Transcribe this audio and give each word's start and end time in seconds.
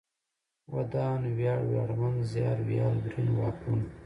ودان، 0.73 1.21
وياړ، 1.37 1.59
وياړمن، 1.69 2.15
زيار، 2.31 2.57
ويال، 2.67 2.95
ورين، 3.03 3.27
واکمن 3.39 3.81